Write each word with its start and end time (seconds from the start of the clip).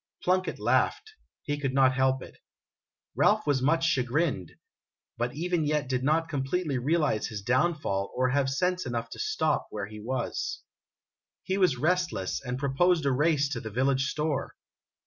Plunkett 0.23 0.57
laughed; 0.57 1.11
he 1.43 1.59
could 1.59 1.75
not 1.75 1.93
help 1.93 2.23
it. 2.23 2.39
Ralph 3.13 3.45
was 3.45 3.61
much 3.61 3.83
chagrined, 3.85 4.53
but 5.15 5.35
even 5.35 5.63
yet 5.63 5.87
did 5.87 6.03
not 6.03 6.27
completely 6.27 6.79
realize 6.79 7.27
his 7.27 7.43
downfall 7.43 8.11
or 8.15 8.29
have 8.29 8.49
sense 8.49 8.87
enough 8.87 9.11
to 9.11 9.19
stop 9.19 9.67
where 9.69 9.85
he 9.85 9.99
was. 9.99 10.63
LITTLE 11.47 11.59
PLUNKETT'S" 11.59 11.75
COUSIN' 11.77 11.81
167 11.81 11.81
He 11.83 11.83
was 11.83 11.89
restless, 11.91 12.41
and 12.43 12.57
proposed 12.57 13.05
a 13.05 13.11
race 13.11 13.49
to 13.49 13.61
the 13.61 13.69
village 13.69 14.07
store. 14.09 14.55